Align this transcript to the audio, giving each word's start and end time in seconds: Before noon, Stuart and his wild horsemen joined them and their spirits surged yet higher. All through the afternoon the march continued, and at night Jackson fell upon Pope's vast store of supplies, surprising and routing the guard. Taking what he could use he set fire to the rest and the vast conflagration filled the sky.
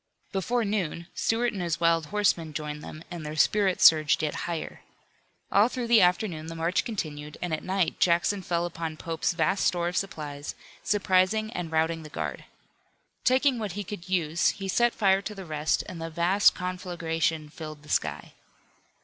Before 0.31 0.65
noon, 0.65 1.05
Stuart 1.13 1.53
and 1.53 1.61
his 1.61 1.79
wild 1.79 2.07
horsemen 2.07 2.53
joined 2.55 2.81
them 2.83 3.03
and 3.11 3.23
their 3.23 3.35
spirits 3.35 3.83
surged 3.83 4.23
yet 4.23 4.33
higher. 4.49 4.81
All 5.51 5.67
through 5.67 5.85
the 5.85 6.01
afternoon 6.01 6.47
the 6.47 6.55
march 6.55 6.83
continued, 6.83 7.37
and 7.39 7.53
at 7.53 7.63
night 7.63 7.99
Jackson 7.99 8.41
fell 8.41 8.65
upon 8.65 8.97
Pope's 8.97 9.33
vast 9.33 9.63
store 9.63 9.87
of 9.89 9.95
supplies, 9.95 10.55
surprising 10.81 11.53
and 11.53 11.71
routing 11.71 12.01
the 12.01 12.09
guard. 12.09 12.45
Taking 13.23 13.59
what 13.59 13.73
he 13.73 13.83
could 13.83 14.09
use 14.09 14.49
he 14.57 14.67
set 14.67 14.95
fire 14.95 15.21
to 15.21 15.35
the 15.35 15.45
rest 15.45 15.83
and 15.87 16.01
the 16.01 16.09
vast 16.09 16.55
conflagration 16.55 17.49
filled 17.51 17.83
the 17.83 17.87
sky. 17.89 18.33